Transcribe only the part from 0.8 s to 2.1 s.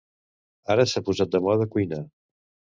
s'ha posat de moda cuinar.